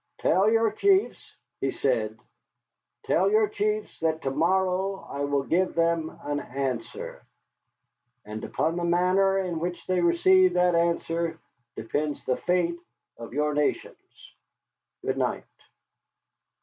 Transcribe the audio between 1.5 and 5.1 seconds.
he said, "tell your chiefs that to morrow